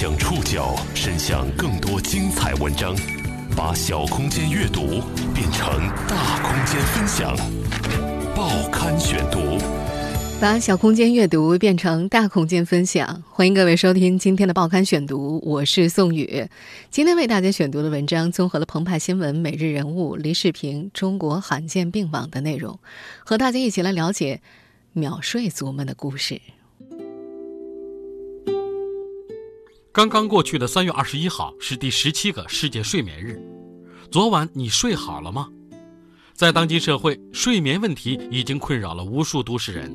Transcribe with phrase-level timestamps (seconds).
[0.00, 2.96] 将触角伸向更多精彩文章，
[3.54, 5.02] 把小空间阅读
[5.34, 5.68] 变成
[6.08, 7.36] 大空间分享。
[8.34, 9.58] 报刊选读，
[10.40, 13.22] 把小空间阅读变成大空间分享。
[13.28, 16.48] 欢迎各位收听今天的报刊选读，我是宋宇。
[16.90, 22.78] 今天为大家选读的文章综合了澎湃新闻、每日人物、黎世平、中国罕见病网的内容，
[23.22, 24.40] 和大家一起来了解
[24.94, 26.40] 秒睡族们的故事。
[29.92, 33.42] 刚刚过去的三月二十一号是第十七个世界睡眠日。
[34.08, 35.48] 昨晚你睡好了吗？
[36.32, 39.92] 在当今社会，睡眠问题已经困扰了无数都市人。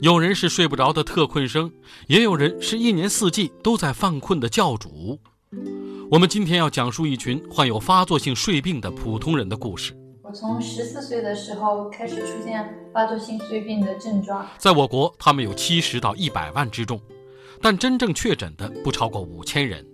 [0.00, 1.70] 有人是睡不着的特困生，
[2.06, 5.20] 也有人是一年四季都在犯困的教主。
[6.10, 9.94] 我们今天要讲述一群患有发作性睡病的普通人的故事。
[10.22, 14.48] 我从十四岁的时候开始出现发作性睡病的症状。
[14.56, 16.98] 在我国，他们有七十到一百万之众。
[17.62, 19.84] 但真正确诊的不超过五千人。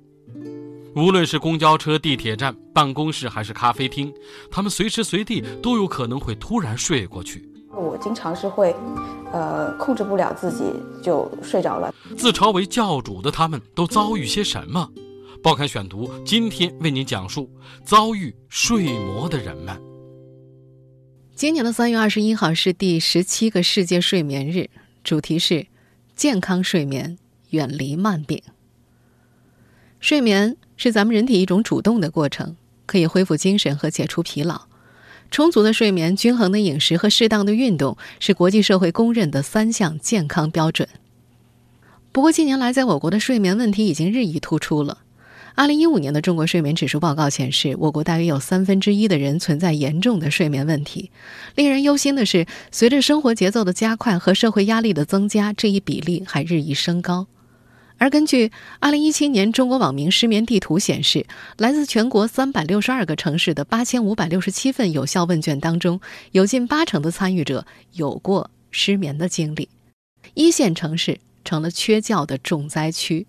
[0.95, 4.13] 无论是公交车、地铁站、办公室还是咖啡厅，
[4.51, 7.47] 他们随时随地都有可能会突然睡过去。
[7.71, 8.75] 我经常是会，
[9.31, 10.65] 呃，控制不了自己
[11.03, 11.95] 就睡着了。
[12.17, 14.91] 自嘲为教主的他们都遭遇些什么？
[15.43, 17.51] 报刊选读今天为您讲述
[17.85, 19.79] 遭遇睡魔的人们。
[21.35, 24.71] 今年的三月二十一号是第十七个世界睡眠日，
[25.05, 25.67] 主题是
[26.17, 27.19] 健康睡眠。
[27.51, 28.43] 远离慢病。
[30.01, 34.63] 睡眠是咱们人体一种主动的过程，可以恢复精神和解除疲劳。
[35.31, 40.89] 充足的睡眠、均衡的饮食和适当的运动是国际社会公认的三项健康标准。
[42.13, 44.99] 不过，近年来在我国的睡眠问题已经日益突出了。
[45.57, 51.11] 二零一五年的中国睡眠指数报告显示，我国大约有三分之一的人存在严重的睡眠问题。
[51.55, 57.27] 令人忧心的是，随着生活节奏的加快和社会压力的增加，这一比例还日益升高。
[57.99, 66.01] 而根据2017年中国网民失眠地图显示，来自全国362个城市的8567份有效问卷当中，
[66.33, 69.71] 有近八成的参与者有过失眠的经历，
[70.35, 73.27] 一线城市成了缺觉的重灾区。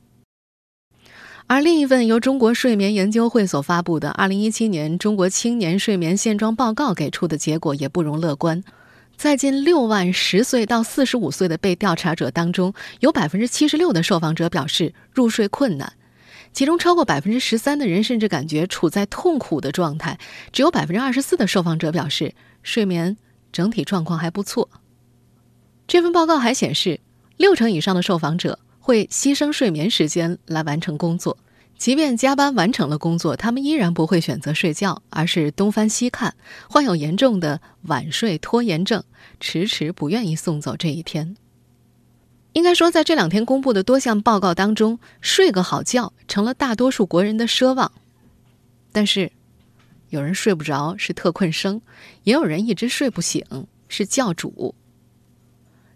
[1.50, 8.62] 而另一份由中国睡眠研究会所发布的2017年中国青年睡眠现状报告给出的结果也不容乐观。
[9.17, 15.94] 在近六万十岁到四十五岁的被调查者当中，有百分之七十六的受访者表示入睡困难，
[16.53, 20.19] 其中超过百分之十三的人甚至感觉处在痛苦的状态。
[20.51, 23.17] 只有百分之二十四的受访者表示睡眠
[23.51, 24.69] 整体状况还不错。
[25.88, 26.99] 这份报告还显示，
[27.38, 31.39] 六成以上的受访者会牺牲睡眠时间来完成工作。
[31.78, 36.36] 即便加班完成了工作，他们依然不会选择睡觉，而是东翻西看。
[36.70, 39.04] 患有严重的晚睡拖延症，
[39.40, 41.38] 迟迟不愿意送走这一天。
[42.54, 47.92] 应该说，在这两天公布的多项报告当中，睡个好觉成了大多数国人的奢望。
[48.92, 49.32] 但是，
[50.09, 51.80] 有人睡不着是特困生，
[52.24, 53.46] 也有人一直睡不醒
[53.88, 54.74] 是教主。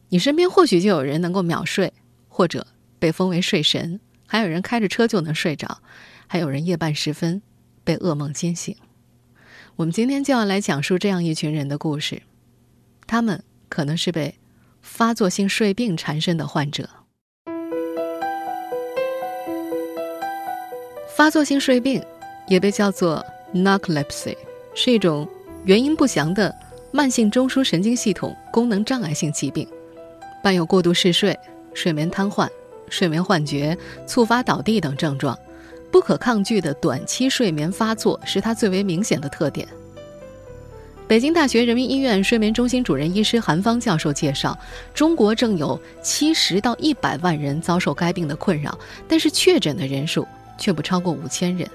[0.10, 1.92] 你身边或许就有人能够秒睡，
[2.28, 2.68] 或者
[3.00, 4.00] 被封为睡神。
[4.32, 5.80] 还有人开着车就能睡着，
[6.26, 7.42] 还有人夜半时分
[7.84, 8.74] 被噩梦惊醒。
[9.76, 12.22] 我们今天就要来讲述这样一群人的故事，
[13.06, 14.36] 他们可能是被
[14.82, 16.90] 发作性睡病缠身的患者。
[21.14, 22.02] 发作性睡病
[22.48, 24.38] 也被叫做 narcolepsy，
[24.74, 25.28] 是一种
[25.66, 26.58] 原因不详的
[26.94, 29.68] 慢性中枢神经系统功能障碍性疾病，
[30.42, 31.38] 伴有过度嗜睡、
[31.74, 32.50] 睡眠瘫痪。
[32.92, 33.76] 睡眠幻觉、
[34.06, 35.36] 猝发倒地等症状，
[35.90, 39.68] 不可抗拒的短期睡眠发作是它最为明显的特点。
[41.08, 44.58] 北京大学人民医院睡眠中心主任医师韩芳教授介绍，
[44.94, 50.26] 中国正有七十到一百万人遭受该病的困扰，但是确诊的人数
[50.58, 51.70] 却不超过五千人，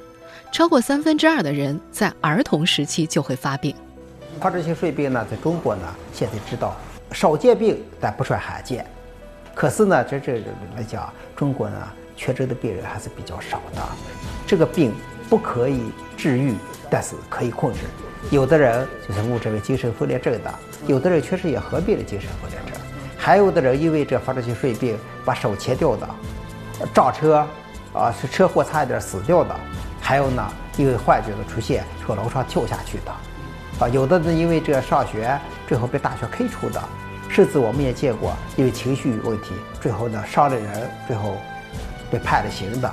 [0.52, 3.74] 超过三分之二的人在儿童时期就会发病。
[4.40, 6.74] 发这些睡病呢，在中国呢，现在知道
[7.12, 8.86] 少见病，但不算罕见。
[9.56, 10.34] 可是呢，在这
[10.76, 11.76] 来讲，中国呢
[12.14, 13.80] 确诊的病人还是比较少的。
[14.46, 14.92] 这个病
[15.30, 15.80] 不可以
[16.14, 16.54] 治愈，
[16.90, 17.78] 但是可以控制。
[18.30, 20.54] 有的人就是误诊为精神分裂症的，
[20.86, 22.78] 有的人确实也合并了精神分裂症，
[23.16, 24.94] 还有的人因为这发作性睡病
[25.24, 26.06] 把手切掉的，
[26.92, 27.46] 撞车
[27.94, 29.56] 啊是车祸差一点死掉的，
[30.02, 36.82] 还有呢因为幻觉的出现从楼上跳下去的，啊有的呢因为这上学最后被大学开除的。
[37.36, 41.36] 甚至我们也见过因为情绪问题，最后呢伤了人，最后
[42.10, 42.90] 被判了刑的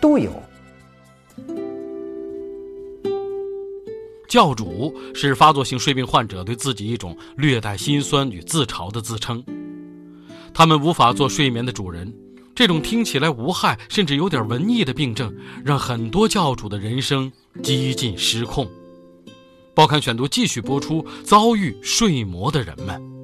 [0.00, 0.32] 都有。
[4.26, 9.44] 教主是发作性睡病患者对自己一种略带心酸与自嘲的自称。
[10.54, 12.10] 他们无法做睡眠的主人，
[12.54, 17.30] 这种听起来无害，甚至有点文艺的病症，让很多教主的人生
[17.62, 18.66] 几近失控。
[19.74, 23.21] 报刊选读继续播出：遭遇睡魔的人们。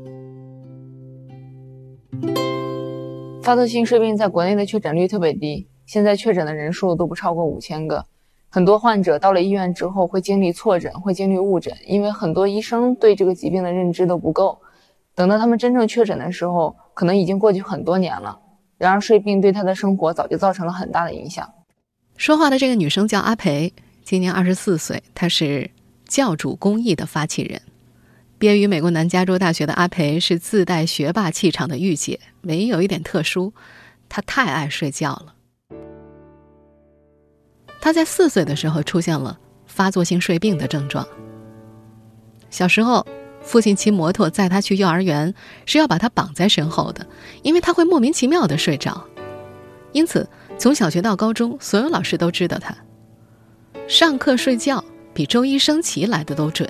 [3.42, 8.04] 发作性睡病在国内的确诊率特别低，现在确诊的人数都不超过五千个。
[8.50, 14.58] 很多患者到了医院之后会经历错诊，会经历误诊，因为很多医生对这个疾病的认知都不够。
[15.14, 18.38] 等到他们真正确诊的时候，可能已经过去很多年了。
[18.78, 21.46] 然而，睡病对他的生活早就造成了很大的影响。
[22.16, 23.72] 说话的这个女生叫阿培，
[24.02, 25.70] 今年二十四岁，她是
[26.06, 27.60] 教主公益的发起人。
[28.38, 33.52] 毕业于美国南加州大学的阿培是自带学霸气场的御姐，唯一有一点特殊，
[34.08, 35.34] 她太爱睡觉了。
[37.80, 41.06] 他在四岁的时候出现了发作性睡病的症状。
[42.50, 43.04] 小时候，
[43.40, 45.32] 父亲骑摩托载他去幼儿园，
[45.66, 47.06] 是要把他绑在身后的，
[47.42, 49.04] 因为他会莫名其妙的睡着。
[49.92, 52.76] 因此，从小学到高中，所有老师都知道他
[53.88, 54.84] 上课睡觉
[55.14, 56.68] 比周一升旗来的都准。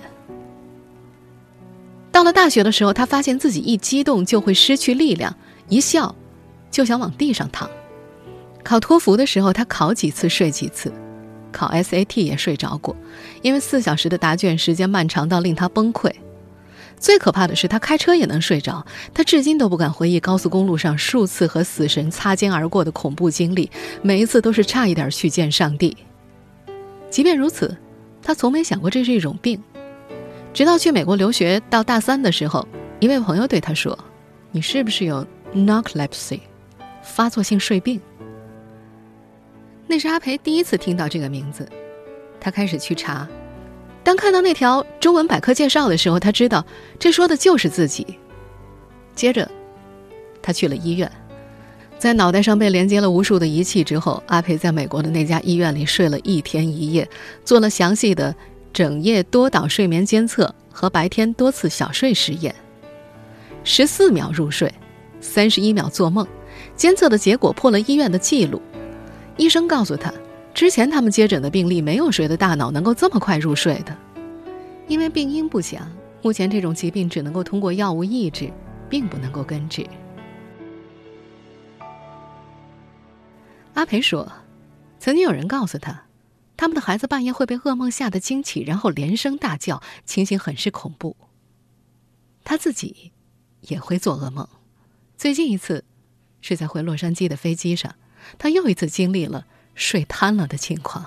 [2.18, 5.32] 到了大学的时候，他发现自己一激动就会失去力量，
[5.68, 6.12] 一笑
[6.68, 7.70] 就想往地上躺。
[8.64, 10.90] 考托福的时候，他考几次睡几次；
[11.52, 12.96] 考 SAT 也睡着过，
[13.40, 16.10] 因为四小时的答卷时间漫长到令他崩溃。
[16.98, 18.84] 最可怕的是，他开车也能睡着。
[19.14, 23.70] 他至今都不敢回忆高速公路上数次和死神擦肩而过的恐怖经历，
[24.02, 25.96] 每一次都是差一点去见上帝。
[27.10, 27.76] 即便如此，
[28.20, 29.62] 他从没想过这是一种病。
[30.52, 32.66] 直到去美国留学到大三的时候，
[33.00, 33.96] 一位朋友对他说
[34.50, 35.24] ：“你是不是有
[35.54, 36.40] narcolepsy，
[37.02, 38.00] 发作性睡病？”
[39.86, 41.68] 那是阿培第一次听到这个名字，
[42.40, 43.26] 他开始去查。
[44.02, 46.64] 当看到那条中文百科介绍的时候，他知道
[46.98, 48.06] 这说的就是自己。
[49.14, 49.50] 接着，
[50.40, 51.10] 他去了医院，
[51.98, 57.08] 在脑袋上被连接了无数的仪器之后，阿培在美国的那家医院里睡了一天一夜，
[57.44, 58.34] 做了详细的
[58.72, 62.54] 整夜多导睡眠监测和白天多次小睡实验。
[63.64, 64.72] 十四秒入睡，
[65.20, 66.26] 三十一秒做梦，
[66.74, 68.62] 监测的结果破了医院的记录。
[69.36, 70.12] 医生告诉他，
[70.54, 73.96] 之前他们接诊的病例没有谁的大脑能够这么快入睡的，
[74.86, 75.90] 因为病因不详，
[76.22, 78.50] 目前这种疾病只能够通过药物抑制，
[78.88, 79.86] 并不能够根治。
[83.74, 84.32] 阿培说，
[84.98, 86.02] 曾经有人告诉他，
[86.58, 91.16] 他们的孩子半夜会被噩梦吓得惊起，然后连声大叫，情形很是恐怖。
[92.42, 93.12] 他自己
[93.60, 94.48] 也会做噩梦，
[95.16, 95.84] 最近一次
[96.40, 97.94] 是在回洛杉矶的飞机上。
[98.38, 99.46] 他又一次经历了
[99.76, 101.06] 睡瘫了的情况。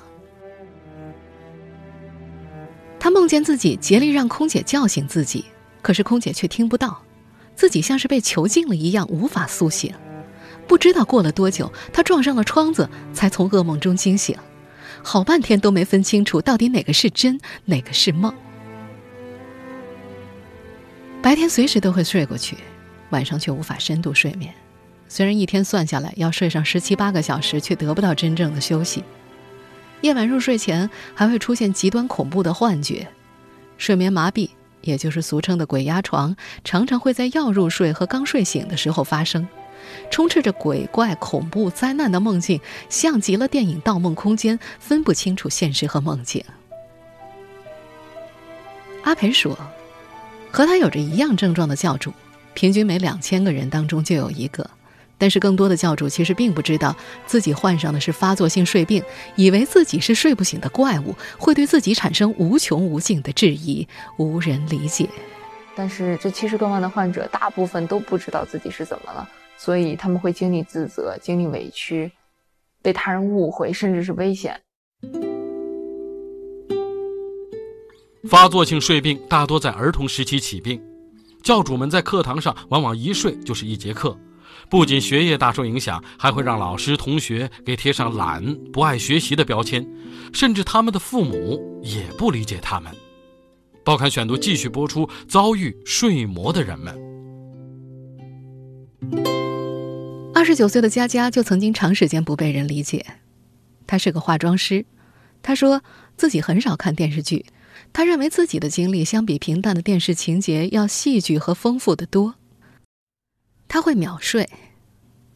[2.97, 5.43] 他梦见自己竭力让空姐叫醒自己，
[5.81, 7.03] 可是空姐却听不到，
[7.57, 9.93] 自己像是被囚禁了一样无法苏醒。
[10.65, 14.37] 不知道过了多久，他撞上了窗子，才从噩梦中惊醒，
[15.03, 18.33] 好半天都没分清楚到底哪个是真，哪个是梦。
[21.21, 22.57] 白天随时都会睡过去，
[23.11, 24.53] 晚上却无法深度睡眠。
[25.07, 29.03] 虽然一天算下来要睡上十七八个小时，却得不到真正的休息。
[30.01, 33.07] 夜晚入睡前还会出现极端恐怖的幻觉，
[33.77, 34.49] 睡眠麻痹，
[34.81, 39.47] 也就是俗称的“鬼压床”，常常会在要入睡和刚睡醒的时候发生，
[40.09, 42.59] 充斥着鬼怪、恐怖、灾难的梦境，
[42.89, 46.43] 像极了电影《盗梦空间》，分不清楚现实和梦境。
[49.03, 49.57] 阿培说
[50.51, 52.13] ：“和他有着一样症状的教主，
[52.53, 54.69] 平均每两千个人当中就有一个。”
[55.17, 56.95] 但是更多的教主其实并不知道
[57.27, 59.03] 自己患上的是发作性睡病，
[59.35, 65.07] 以为自己是睡不醒的怪物，会对自己产生无穷无尽的质疑，无人理解。
[65.75, 69.29] 但是这七十多万的患者，大部分都不知道自己是怎么了，
[69.63, 72.11] 所以他们会经历自责、经历委屈，
[72.81, 74.59] 被他人误会，甚至是危险。
[78.27, 80.81] 发作性睡病大多在儿童时期起病，
[81.43, 84.17] 教主们在课堂上往往一睡就是一节课。
[84.67, 89.87] 不仅学业大受影响，还会让老师、同学给贴上懒、不爱学习的标签，
[90.33, 92.91] 甚至他们的父母也不理解他们。
[93.83, 97.10] 报刊选读继续播出：遭遇睡魔的人们。
[100.41, 103.05] 二十九岁的佳佳就曾经长时间不被人理解。
[103.85, 104.83] 她是个化妆师，
[105.43, 105.83] 她说
[106.17, 107.45] 自己很少看电视剧，
[107.93, 112.33] 她认为自己的经历相比平淡的电视情节要戏剧和丰富的多。
[113.67, 114.49] 她会秒睡，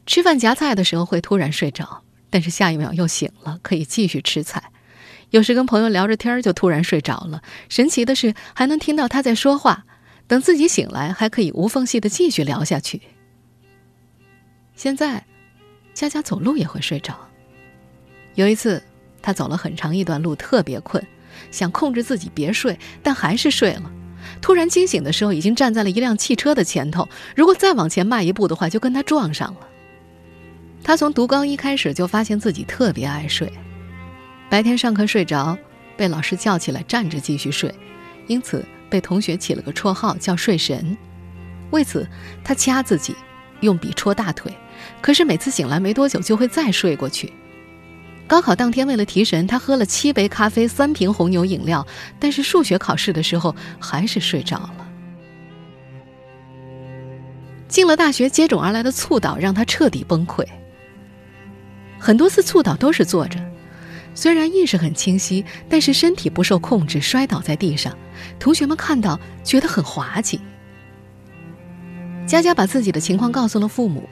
[0.06, 4.72] 吃饭夹菜的时候会突然睡着，但是下一秒又醒了，可以继续吃菜。
[5.30, 7.44] 有时跟朋友聊着天就突然睡着了。
[7.68, 9.86] 神奇的是，还能听到他在说话。
[10.26, 13.00] 等自己醒来，还可以无缝隙的继续聊下去。
[14.76, 15.24] 现在，
[15.94, 17.18] 佳佳走路也会睡着。
[18.34, 18.82] 有一次，
[19.22, 21.02] 她走了很长一段路，特别困，
[21.50, 23.90] 想控制自己别睡，但还是睡了。
[24.42, 27.08] 突然惊醒的时候，已经站在了一辆汽车的前头。
[27.34, 29.60] 如果再往前迈一步的话，就跟他撞上了。
[30.84, 33.50] 他从读高一开始就发现自己特别爱睡，
[34.50, 35.56] 白天上课睡着，
[35.96, 37.74] 被老师叫起来站着继续睡，
[38.26, 40.96] 因此被同学起了个绰号叫“睡神”。
[41.72, 42.06] 为此，
[42.44, 43.16] 他掐自己，
[43.60, 44.52] 用笔戳大腿，
[45.00, 47.32] 可是每次醒来没多久就会再睡过去。
[48.26, 51.86] 高考当天，为了提神，他喝了七杯咖啡、三瓶红牛饮料，
[52.18, 54.88] 但是数学考试的时候还是睡着了。
[57.68, 60.44] 进了大学，接踵而来的猝倒让他彻底崩溃。
[61.98, 63.38] 很多次猝倒都是坐着，
[64.14, 67.96] 虽然意识很清晰，但是身体不受控制，摔倒在地上。
[68.38, 70.40] 同学们看到觉得很滑稽。
[72.26, 74.08] 佳佳把自己的情况告诉了父母。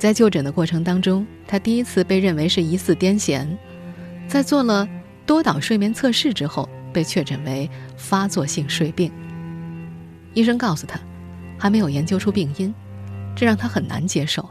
[0.00, 3.46] 在就诊的过程当中，他第一次被认为是疑似癫痫，
[4.26, 4.88] 在做了
[5.26, 9.12] 多导睡眠测试之后，被确诊为发作性睡病。
[10.32, 10.98] 医生告诉他，
[11.58, 12.74] 还没有研究出病因，
[13.36, 14.48] 这让他很难接受。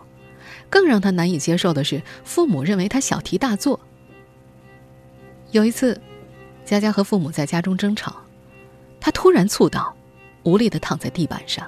[0.70, 3.80] 更让他难以接受的是，父母认为他小题大做。
[5.50, 6.00] 有一次，
[6.64, 8.18] 佳佳和父母在家中争吵，
[9.02, 9.96] 他突然猝倒，
[10.44, 11.68] 无力地躺在地板上。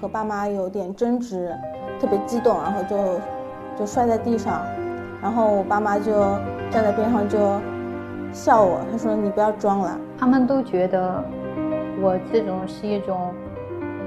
[0.00, 1.56] 和爸妈有点争执，
[2.00, 3.20] 特别激动，然后就
[3.78, 4.64] 就摔在地上，
[5.20, 6.12] 然后我爸妈就
[6.70, 7.60] 站在边上就
[8.32, 9.98] 笑我，他说你不要装了。
[10.18, 11.24] 他们都觉得
[12.00, 13.32] 我这种是一种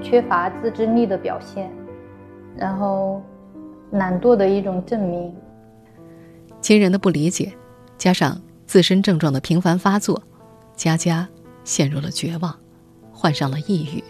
[0.02, 1.72] 缺乏自制力的表现，
[2.56, 3.22] 然后
[3.92, 5.36] 懒惰的一种证明。
[6.62, 7.54] 亲人的不理解，
[7.98, 10.22] 加上自身症状的频繁发作，
[10.76, 11.28] 佳佳
[11.64, 12.56] 陷入了绝望，
[13.12, 14.04] 患上了抑郁。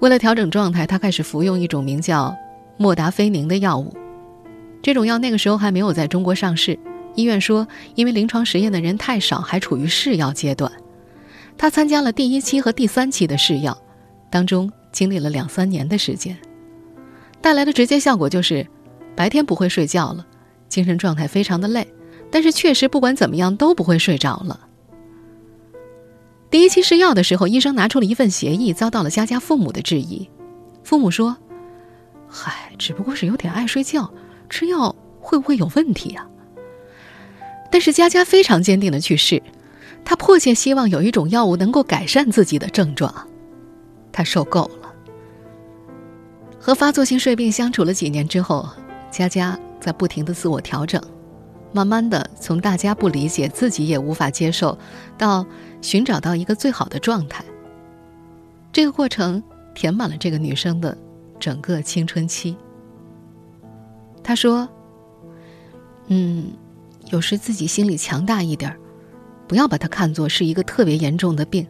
[0.00, 2.34] 为了调整状态，他开始服用一种名叫
[2.78, 3.94] 莫达菲宁的药物。
[4.82, 6.78] 这种药那个时候还没有在中国上市，
[7.14, 10.72] 医院说因为临床实验的人太少，还处于试药阶段。
[11.58, 13.76] 他参加了第一期和第三期的试药，
[14.30, 16.34] 当中经历了两三年的时间，
[17.42, 18.66] 带来的直接效果就是
[19.14, 20.26] 白天不会睡觉了，
[20.70, 21.86] 精神状态非常的累，
[22.30, 24.58] 但是确实不管怎么样都不会睡着了。
[26.50, 30.28] 第一期试药的时候，医生拿出了一份协议，遭到了佳佳父母的质疑。
[30.82, 31.36] 父母说
[32.28, 34.12] ：“嗨，只不过是有点爱睡觉，
[34.48, 36.26] 吃药会不会有问题啊？”
[37.70, 39.40] 但是佳佳非常坚定的去试，
[40.04, 43.14] 她迫切希望有一种药物能够改善自己的症状。
[44.10, 44.92] 她受够了。
[46.58, 48.68] 和发作性睡病相处了几年之后，
[49.08, 51.00] 佳佳在不停的自我调整。
[51.72, 54.76] 慢慢的，从大家不理解，自己也无法接受，
[55.16, 55.46] 到
[55.80, 57.44] 寻找到一个最好的状态。
[58.72, 59.42] 这个过程
[59.74, 60.96] 填满了这个女生的
[61.38, 62.56] 整个青春期。
[64.22, 64.68] 她说
[66.08, 66.52] ：“嗯，
[67.10, 68.76] 有时自己心里强大一点
[69.48, 71.66] 不要把它看作是一个特别严重的病，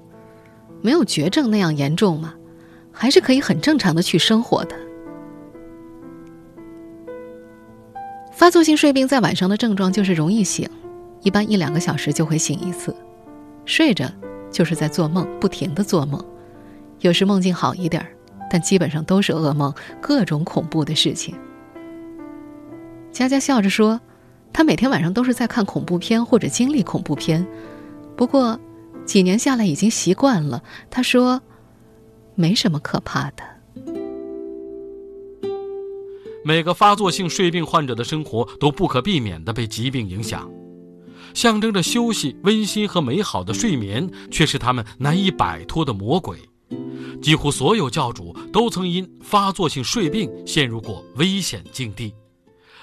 [0.83, 2.35] 没有绝症那样严重嘛，
[2.91, 4.75] 还是可以很正常的去生活的。”
[8.41, 10.67] 发作性睡病在晚上的症状就是容易醒，
[11.21, 12.97] 一般一两个小时就会醒一次。
[13.67, 14.11] 睡着
[14.51, 16.25] 就是在做梦，不停的做梦，
[17.01, 18.09] 有时梦境好一点儿
[18.51, 21.35] 但基本上都是噩梦，各种恐怖的事情。
[23.13, 24.01] 佳佳笑着说
[24.55, 27.47] ：“她每天晚上都是在看恐怖片或者经历恐怖片，
[28.17, 28.59] 不过
[29.05, 31.43] 几年下来已经习惯了。”她说
[32.37, 33.43] ：“没什么可怕的。”
[36.43, 40.51] 每个发作性睡病患者的生活都不可避免地被疾病影响，
[41.35, 46.39] 象征着休息、温馨和美好的睡眠，却是他们难以摆脱的魔鬼。
[47.21, 52.15] 几乎所有教主都曾因发作性睡病陷入过危险境地。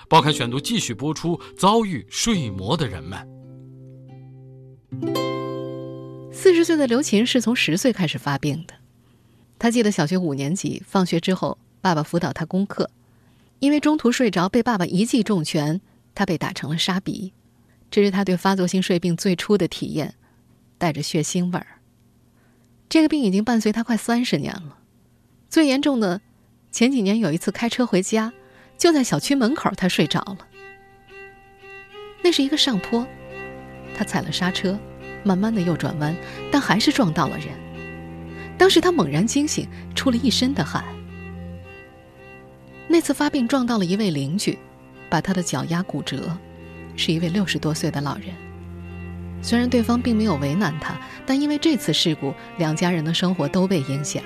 [0.07, 3.27] 报刊选读继续播出：遭遇睡魔的人们。
[6.31, 8.75] 四十岁的刘琴是从十岁开始发病的，
[9.57, 12.89] 他记得小学五年级放学之后，爸爸辅导他功课。
[13.59, 15.81] 因为中途睡着，被爸爸一记重拳，
[16.13, 17.33] 他被打成了沙鼻。
[17.89, 20.13] 这是他对发作性睡病最初的体验，
[20.77, 21.79] 带着血腥味儿。
[22.89, 24.77] 这个病已经伴随他快三十年了。
[25.49, 26.21] 最严重的，
[26.71, 28.33] 前几年有一次开车回家，
[28.77, 30.37] 就在小区门口，他睡着了。
[32.23, 33.07] 那是一个上坡，
[33.95, 34.77] 他踩了刹车，
[35.23, 36.15] 慢慢的右转弯，
[36.51, 37.47] 但还是撞到了人。
[38.57, 40.83] 当时他猛然惊醒，出了一身的汗。
[42.97, 44.57] 那次发病撞到了一位邻居，
[45.07, 46.35] 把他的脚压骨折，
[46.95, 48.29] 是一位六十多岁的老人。
[49.39, 54.23] 虽然对方并没有为难他，但因为这次事故，两家人的生活都被影响。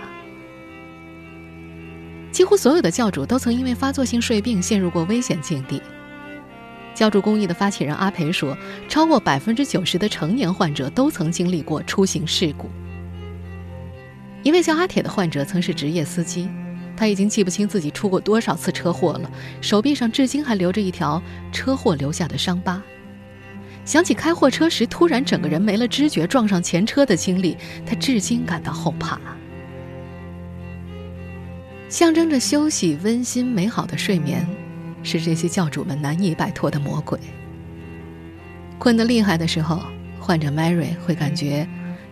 [2.32, 5.82] 几乎所有的教主都曾因为发作性睡病陷入过危险境地。
[6.96, 12.70] 教主公益的发起人阿培说，超过百分之九十的成年患者都曾经历过出行事故。
[14.44, 16.50] 一位叫阿铁的患者曾是职业司机，
[17.02, 21.20] 他已经记不清自己出过多少次车祸了，手臂上至今还留着一条
[21.52, 22.80] 车祸留下的伤疤。
[23.84, 29.20] 想起开货车时突然整个人没了知觉撞上前车的经历，他至今感到后怕。
[31.90, 34.48] 象征着休息、温馨、美好的睡眠，
[35.02, 37.20] 是这些教主们难以摆脱的魔鬼。
[38.78, 39.82] 困得厉害的时候，
[40.20, 41.68] 患者 Mary 会感觉，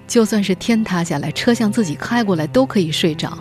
[0.07, 3.37] 就算是天塌下来，车向自己开过来都可以睡着，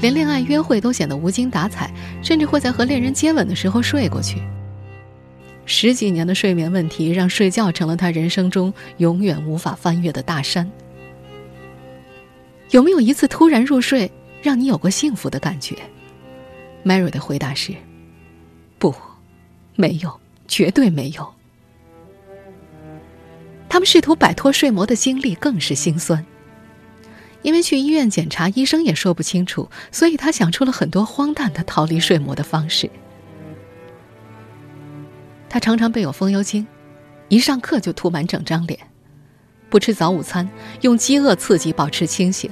[0.00, 4.40] 连恋爱约会都显得无精打采，甚至会在和恋人接吻的时候睡过去。
[5.66, 10.70] 十几年的睡眠问题，让睡觉成了他人生中永远无法翻越的大山。
[12.70, 14.10] 有没有一次突然入睡，
[14.42, 15.76] 让你有过幸福的感觉
[16.84, 17.74] ？Mary 的回答是：
[18.78, 18.94] 不，
[19.74, 21.28] 没有，绝对没有。
[23.68, 26.24] 他们试图摆脱睡魔的经历更是心酸，
[27.42, 32.90] 因为去医院检查，医生也说不清楚，所以他想出了很多荒诞的逃离睡魔的方式。
[35.48, 36.66] 他常常备有风油精，
[37.28, 38.78] 一上课就涂满整张脸，
[39.70, 40.48] 不吃早午餐，
[40.82, 42.50] 用饥饿刺激保持清醒，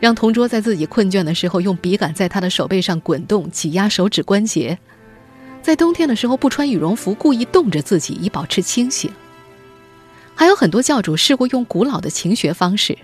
[0.00, 4.78] 让同桌在自己困倦的时候用笔杆在他的手背上滚动挤压手指关节，
[5.62, 9.12] 在冬天的时候不穿羽绒服，故意冻着自己以保持清醒。
[10.34, 12.96] 还有很多教主试过用古老的勤学方式，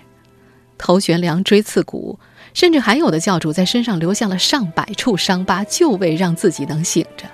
[0.78, 2.18] 头悬梁、锥刺股，
[2.52, 7.26] 甚至还有的教主在身上留下了上百处伤疤，就为让自己能醒着。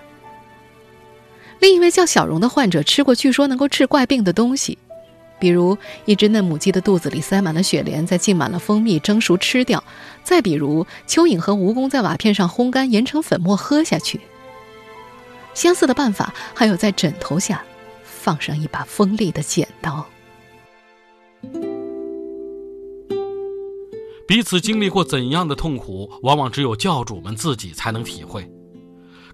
[1.59, 4.78] 另一位叫小荣的患者吃过据说能够治怪病的东西，
[5.38, 9.78] 比如一只嫩母鸡的肚子里塞满了雪莲，再浸满了蜂蜜蒸熟吃掉；
[10.25, 14.20] 再比如蚯蚓和蜈蚣在瓦片上烘干研成粉末喝下去。
[15.52, 17.62] 相似的办法还有在枕头下
[18.04, 20.06] 放上一把锋利的剪刀。
[24.31, 28.49] 彼此经历过怎样的痛苦，往往只有教主们自己才能体会。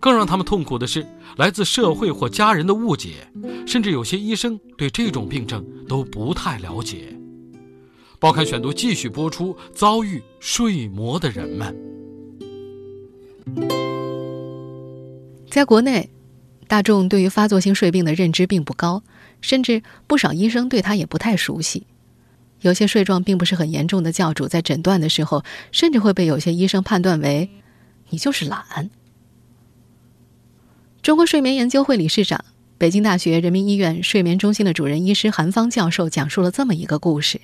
[0.00, 1.06] 更让他们痛苦的是，
[1.36, 3.30] 来自社会或家人的误解，
[3.66, 7.14] 甚至有些医生对这种病症都不太了解。
[8.18, 11.76] 报刊选读继续播出：遭遇睡魔的人们。
[15.50, 16.08] 在国内，
[16.66, 19.02] 大众对于发作性睡病的认知并不高，
[19.42, 21.86] 甚至不少医生对他也不太熟悉。
[22.60, 27.50] 有些睡状并不是很严重的教主，在诊断的时候，甚至会被有些医生判断为
[28.10, 28.90] “你就是懒”。
[31.02, 32.44] 中国睡眠研究会理事长、
[32.78, 37.40] 北京大学人民医院睡眠中心的主任医师韩芳教授讲述了这么一个故事：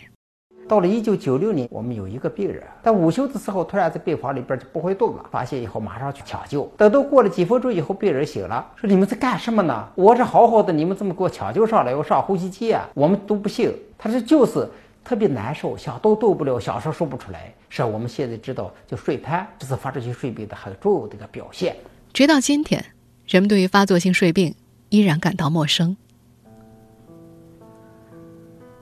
[0.67, 6.71] 到了一九九六年，我们有一个病人，在午休的时候突然在病房里边就不会动了，发现以后马上去抢救。
[6.77, 9.89] 等到过了几分钟以后，病人醒了，说：“你们在干什么呢？
[9.95, 11.95] 我这好好的，你们怎么给我抢救上来？
[11.95, 13.73] 我上呼吸机啊！”我们都不信。
[13.99, 14.69] 他说：“就是
[15.05, 21.77] 特别难受，想动动不了，想说说不出来。”是我们现在知道，就睡瘫，这是发作性睡病的很重要的一个表现。
[22.13, 22.85] 直到今天。
[23.29, 24.55] 人们对于发作性睡病
[24.91, 25.97] 依然感到陌生。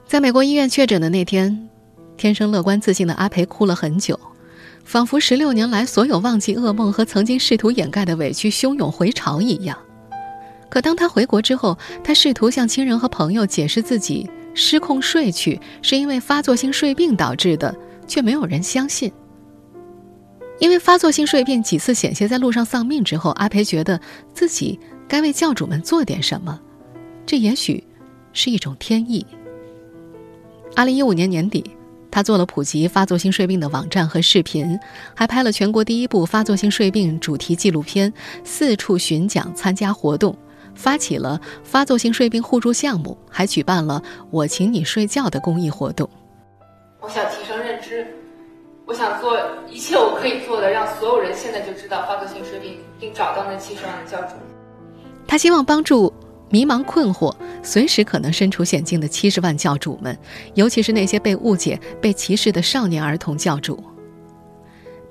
[0.05, 1.69] 在美国医院确诊的那天，
[2.17, 4.19] 天生乐观自信的阿培哭了很久，
[4.83, 9.77] 仿佛十六年来所有忘记噩梦和曾经试图掩盖的委屈汹涌回潮一样。
[10.69, 17.75] 可当他回国之后，他试图向亲人和朋友解释自己失控睡去是因为发作性睡病导致的，
[18.07, 19.11] 却没有人相信。
[20.59, 23.99] 因为发作性睡病几次险些在路上丧命之后，阿培觉得
[24.33, 26.59] 自己该为教主们做点什么，
[27.25, 27.83] 这也许
[28.31, 29.25] 是一种天意。
[30.75, 31.63] 二零一五年年底，
[32.11, 34.79] 他做了普及发作性睡病的网站和视频，
[35.15, 40.37] 还拍了全国第一部发作性睡病主题纪录片，四处巡讲、参加活动，
[40.75, 46.09] 发起了发作性睡病互助项目，还举办了“我请你睡觉”的公益活动。
[46.99, 48.05] 我想提升认知。
[48.83, 49.37] 我想做
[49.69, 54.33] 一切我可以做的，让所有人现在就知道发作性睡病，并找到那七十万的教主。
[55.25, 56.11] 他希望帮助
[56.49, 60.17] 迷茫困惑、随时可能身处险境的七十万教主们，
[60.55, 63.81] 尤其是那些被误解、被歧视的少年儿童教主。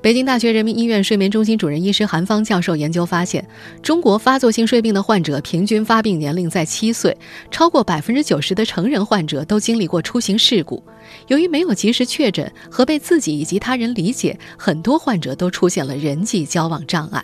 [0.03, 3.47] 北京大学人民医院睡眠中心主任医师韩芳教授研究发现，
[3.83, 7.15] 中国发作性睡病的患者平均发病年龄在七岁，
[7.51, 10.83] 超过百分之九十的成人患者都经历过出行事故。
[11.29, 17.23] 由于没有及时确诊和被自己以及他人理解，很多患者都出现了人际交往障碍。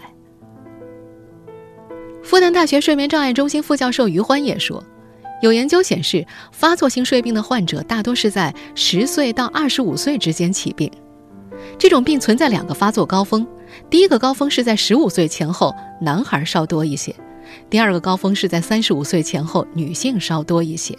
[2.23, 4.85] 复旦大学睡眠障碍中心副教授于欢也说，
[5.41, 10.93] 有研究显示，发作性睡病的患者大多是在十岁到二十五岁之间起病。
[11.79, 13.47] 这种病存在两个发作高峰，
[13.91, 17.13] 第一个高峰是在十五岁前后，男孩稍多一些；
[17.69, 20.97] 第二个高峰是在三十五岁前后，女性稍多一些。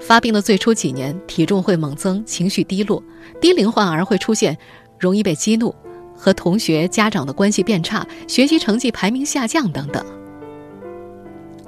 [0.00, 3.02] 发病的最初几年，体重会猛增，情绪低落，
[3.40, 4.56] 低龄患儿会出现
[4.98, 5.74] 容易被激怒，
[6.14, 10.04] 和同学、家长的关系变差，学习成绩排名下降等等。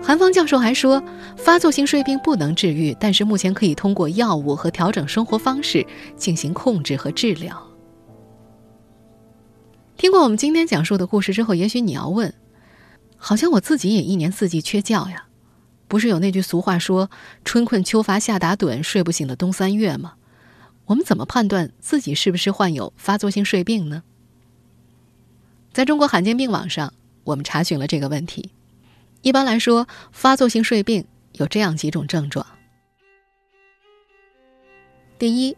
[0.01, 1.03] 韩芳教授还说，
[1.37, 5.85] 发作性睡病不能治愈，但是目前可以通过药物和调整生活方式
[6.17, 7.68] 进行控制和治疗。
[9.99, 12.33] 听过我们今天讲述的故事之后，也许你要问：
[13.17, 15.27] 好像我自己也一年四季缺觉呀？
[15.89, 17.11] 不是有那句俗话说
[17.45, 20.15] “春困秋乏夏打盹，睡不醒的冬三月”吗？
[20.85, 24.05] 我们怎么判断自己是不是患有发作性睡病呢？
[25.73, 28.53] 在中国罕见病网上，我们查询了这个问题。
[29.23, 32.47] 一般来说，发作性睡病有这样几种症状：
[35.19, 35.57] 第一，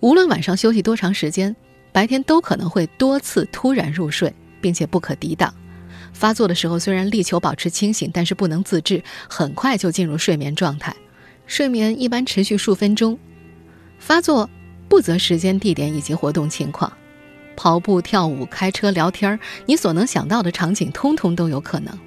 [0.00, 1.54] 无论晚上休息多长时间，
[1.98, 5.52] 白天都可能会多次突然入睡，并且不可抵挡。
[6.12, 10.94] 发作的时候虽然力求保持清醒，但是不能自制，很快就进入睡眠状态。
[11.48, 13.18] 睡眠一般持续数分钟。
[13.98, 14.48] 发作
[14.88, 16.92] 不择时间、地点以及活动情况，
[17.56, 21.98] 跑步、跳舞、开车、聊天你所能想到的场景，通通都有可能。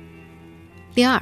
[0.95, 1.21] 第二，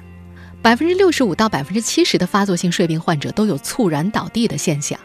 [0.62, 5.00] 百分之六十五到百分之七十的发作性睡病患者都有猝然倒地的现象，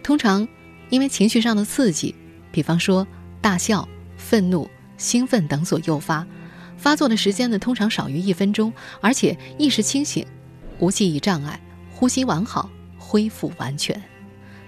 [0.00, 0.46] 通常
[0.90, 2.14] 因为情绪上的刺激，
[2.58, 3.06] 比方说
[3.40, 6.26] 大笑、愤怒、兴奋等所诱发。
[6.76, 10.26] 发作的时间呢，通常少于一分钟，而且意识清醒，
[10.80, 11.60] 无记忆障碍，
[11.94, 12.68] 呼吸完好，
[12.98, 14.02] 恢复完全。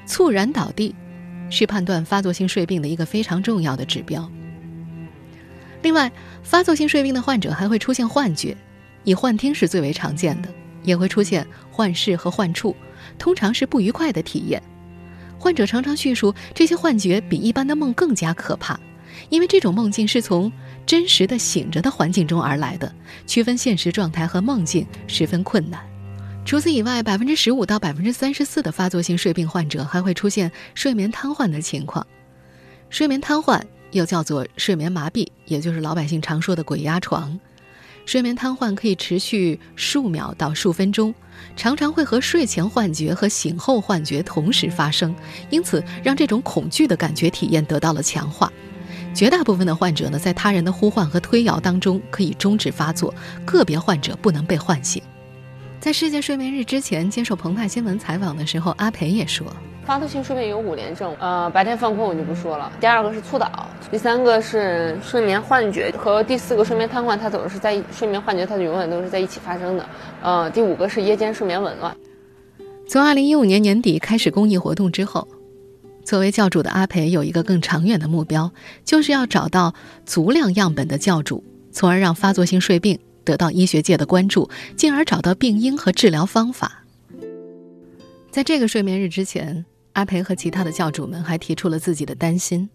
[0.07, 0.95] 猝然倒地，
[1.51, 4.31] 是判断发作性睡病的一个非常重要的指标。
[5.83, 6.13] 另外，
[6.45, 8.57] 发作性睡病的患者还会出现幻觉。
[9.03, 10.49] 以幻听是最为常见的，
[10.85, 12.77] 也会出现幻视和幻触，
[13.19, 14.63] 通常是不愉快的体验。
[15.41, 18.79] 患者常常叙述，这些幻觉比一般的梦更加可怕，
[19.31, 20.53] 因为这种梦境是从
[20.85, 22.95] 真实的醒着的环境中而来的，
[23.27, 25.81] 区分现实状态和梦境十分困难。
[26.45, 32.07] 除此以外，百分之十五到百分之三十四的发作性睡病患者还会出现睡眠瘫痪的情况。
[32.91, 37.41] 睡眠瘫痪又叫做睡眠麻痹，也就是老百姓常说的“鬼压床”。
[38.05, 41.15] 睡眠瘫痪可以持续数秒到数分钟，
[41.57, 45.15] 常常会和睡前幻觉和醒后幻觉同时发生，
[45.51, 48.53] 因此让这种恐惧的感觉体验得到了强化。
[49.13, 53.13] 绝大部分的患者呢，在他人的呼唤和推摇当中可以终止发作，
[53.45, 55.03] 个别患者不能被唤醒。
[55.81, 59.47] 在世界睡眠日之前接受澎湃新闻采访的时候，阿培也说。
[59.91, 62.71] 发作性睡眠有五联症，呃，白天犯困我就不说了。
[62.79, 69.85] 第二个是猝倒，第三个是睡眠幻觉，和第四个睡眠瘫痪，它总是在睡眠幻觉，它就永远都是在一起发生的。
[70.23, 71.93] 呃，第五个是夜间睡眠紊乱。
[72.89, 75.27] 从二零一五年年底开始公益活动之后，
[76.05, 78.49] 作为教主的阿培有一个更长远的目标，
[78.85, 79.75] 就是要找到
[80.07, 86.85] 足量样本的教主，从而让发作性睡病得到医学界的关注，进而找到病因和治疗方法。
[88.31, 89.65] 在这个睡眠日之前。
[89.95, 92.69] 阿培和其他的教主们还提出了自己的担心。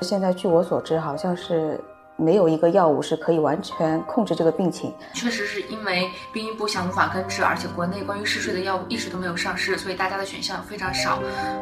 [0.00, 1.78] 现在据我所知，好像是
[2.16, 4.92] 没有一个药物是可以完全控制这个病情。
[5.12, 11.18] 确实是因为病因不详无法根治，而且国内关于嗜睡的药物一直都没有上市，所以大家的选项非常少，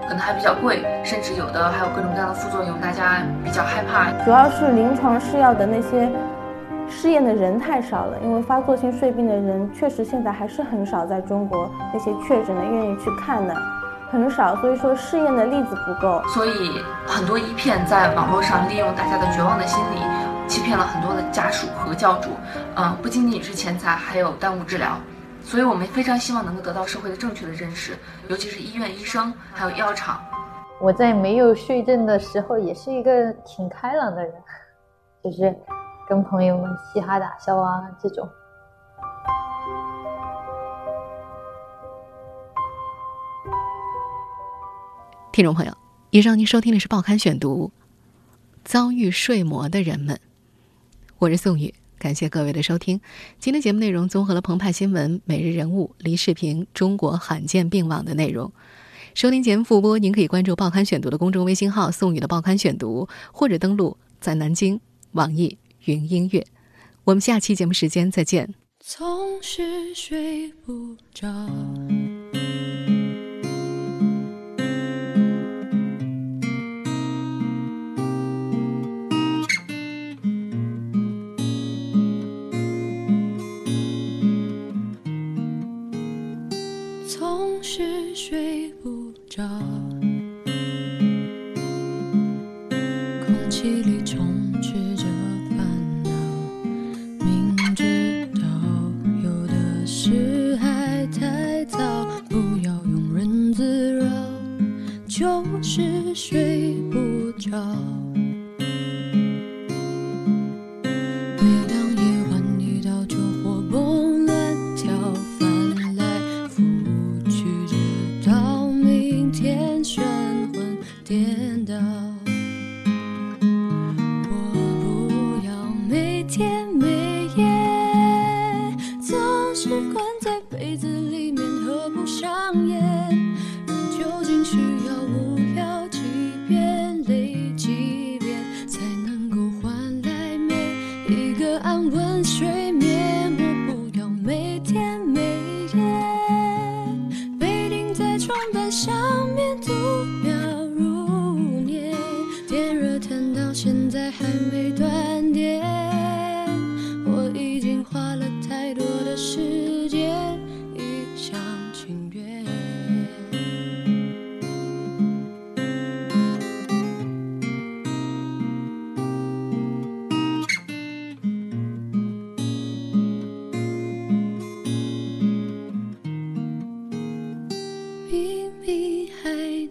[0.09, 4.13] 可能还比较贵，甚至有的还有各种各样的副作用，大家比较害怕。
[4.25, 6.11] 主要是临床试药的那些
[6.89, 13.55] 试验的人太少了，因为发作性睡病的人确实现在还是很少，在中国那些确诊的愿意去看的。
[14.11, 20.03] 很少，所以说试验的例子不够，所以很多医片在网络上利用大家的绝望的心理，
[20.49, 22.31] 欺骗了很多的家属和教主，
[22.75, 24.97] 嗯，不仅仅是钱财，还有耽误治疗，
[25.43, 27.97] 所以我们非常希望能够得到社会的正确的认识，
[28.29, 30.21] 尤其是医院医生还有药厂。
[30.81, 34.33] 我在没有睡症的时候，也是一个挺开朗的人，
[35.23, 35.55] 就是
[36.09, 38.29] 跟朋友们嘻哈打笑啊这种。
[45.33, 45.77] 听众朋友，
[46.11, 47.71] 以上您收听的是《报刊选读》，
[48.65, 50.19] 遭遇睡魔的人们，
[51.19, 53.01] 我是宋宇，感谢各位的收听。
[53.39, 58.53] 今天节目内容综合了澎湃新闻、每日人物、离世平、中国罕见病网的内容。
[59.15, 64.81] 收听节目复播，您可以关注《报刊选读》的公众微信号“宋宇的报刊选读”，或者登录在南京
[65.13, 66.45] 网易云音乐。
[67.05, 68.53] 我们下期节目时间再见。
[68.81, 69.31] 总。
[69.43, 71.27] 是睡不着。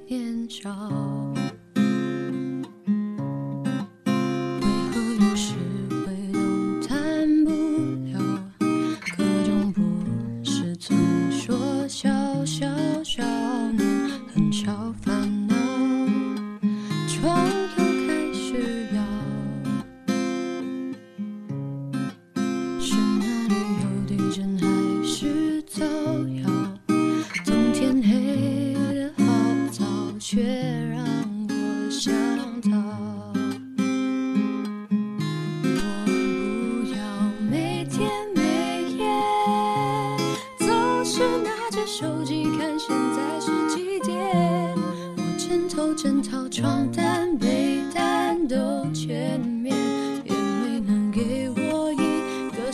[0.07, 0.69] 眼角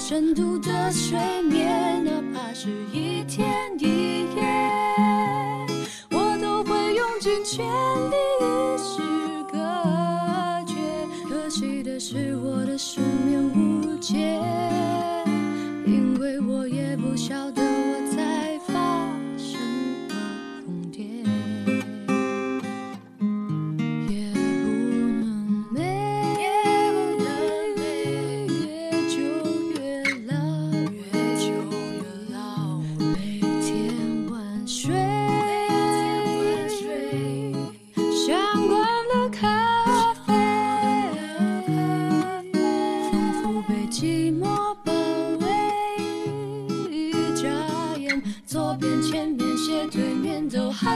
[0.08, 1.18] 深度的睡
[1.50, 4.44] 眠，哪怕是一天一夜，
[6.12, 9.02] 我都会用尽全力与世
[9.52, 9.58] 隔
[10.68, 10.76] 绝。
[11.28, 14.40] 可惜的是，我的失眠无解，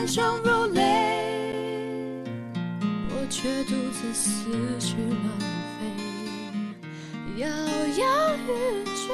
[0.09, 0.81] 都酣畅如泪。
[3.09, 5.39] 我却独自思绪浪
[5.77, 5.85] 费，
[7.37, 8.49] 摇摇欲
[8.85, 9.13] 坠。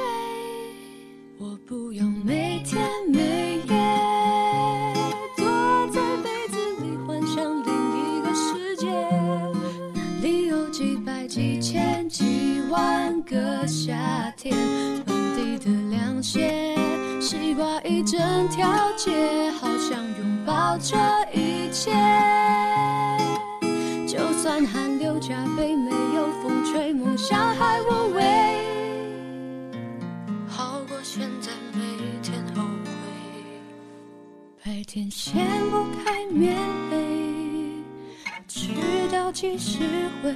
[1.38, 2.80] 我不要每天
[3.12, 3.74] 每夜
[5.36, 5.44] 坐
[5.88, 8.86] 在被子里幻想另一个世界，
[9.94, 14.56] 那里有几百、几千、几万个夏天，
[15.06, 16.74] 满地的凉鞋，
[17.20, 20.96] 西瓜一整条街，好想拥抱这
[21.32, 21.90] 一切。
[24.06, 28.22] 就算汗流浃背，没有风吹，梦想还无畏，
[30.48, 31.80] 好过现在每
[32.22, 32.90] 天后悔。
[34.64, 36.56] 白天掀不开棉
[36.88, 36.96] 被，
[38.46, 38.70] 直
[39.10, 39.80] 到几时
[40.22, 40.32] 回？